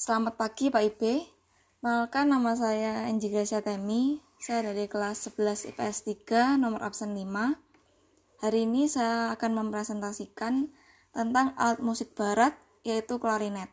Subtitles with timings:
[0.00, 1.28] Selamat pagi Pak Ibe.
[1.84, 4.16] Malkan nama saya Enji Gracia Temi.
[4.40, 7.28] Saya dari kelas 11 IPS 3 nomor absen 5.
[8.40, 10.72] Hari ini saya akan mempresentasikan
[11.12, 13.68] tentang alat musik barat yaitu klarinet.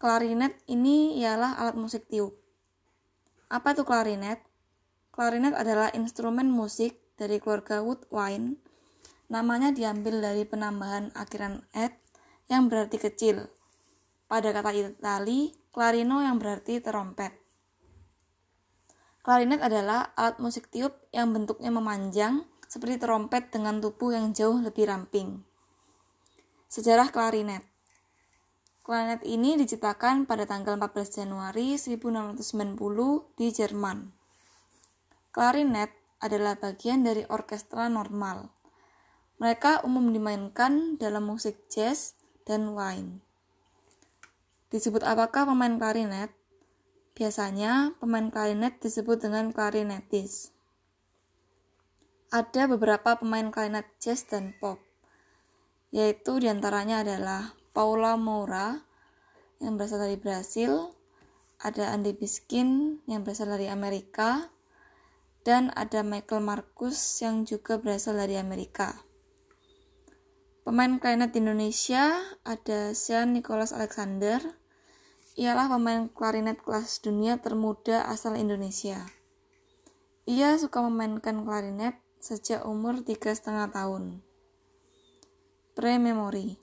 [0.00, 2.32] Klarinet ini ialah alat musik tiup.
[3.52, 4.40] Apa itu klarinet?
[5.12, 8.56] Klarinet adalah instrumen musik dari keluarga woodwind.
[9.28, 11.92] Namanya diambil dari penambahan akhiran et
[12.48, 13.52] yang berarti kecil
[14.32, 17.36] pada kata Itali, clarino yang berarti terompet.
[19.20, 24.88] Klarinet adalah alat musik tiup yang bentuknya memanjang seperti terompet dengan tubuh yang jauh lebih
[24.88, 25.44] ramping.
[26.72, 27.60] Sejarah klarinet
[28.80, 32.40] Klarinet ini diciptakan pada tanggal 14 Januari 1690
[33.36, 33.98] di Jerman.
[35.28, 35.92] Klarinet
[36.24, 38.48] adalah bagian dari orkestra normal.
[39.38, 42.16] Mereka umum dimainkan dalam musik jazz
[42.48, 43.31] dan wine.
[44.72, 46.32] Disebut apakah pemain klarinet?
[47.12, 50.56] Biasanya, pemain klarinet disebut dengan klarinetis.
[52.32, 54.80] Ada beberapa pemain klarinet jazz dan pop,
[55.92, 58.80] yaitu di antaranya adalah Paula Moura
[59.60, 60.96] yang berasal dari Brasil,
[61.60, 64.48] ada Andy Biskin yang berasal dari Amerika,
[65.44, 69.04] dan ada Michael Marcus yang juga berasal dari Amerika.
[70.64, 72.16] Pemain klarinet di Indonesia
[72.48, 74.61] ada Sean Nicholas Alexander,
[75.38, 79.08] ialah pemain klarinet kelas dunia termuda asal Indonesia.
[80.28, 84.22] Ia suka memainkan klarinet sejak umur tiga setengah tahun.
[85.72, 86.60] Pre-memory